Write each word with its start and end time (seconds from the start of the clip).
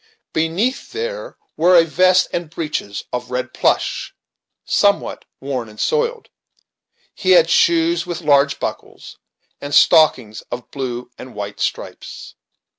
Beneath, 0.33 0.93
there 0.93 1.37
were 1.55 1.77
a 1.77 1.83
vest 1.85 2.27
and 2.33 2.49
breeches 2.49 3.03
of 3.13 3.29
red 3.29 3.53
plush, 3.53 4.15
somewhat 4.65 5.25
worn 5.39 5.69
and 5.69 5.79
soiled. 5.79 6.29
He 7.13 7.33
had 7.33 7.51
shoes 7.51 8.07
with 8.07 8.21
large 8.21 8.59
buckles, 8.59 9.19
and 9.61 9.75
stockings 9.75 10.41
of 10.49 10.71
blue 10.71 11.11
and 11.19 11.35
white 11.35 11.59
stripes. 11.59 12.33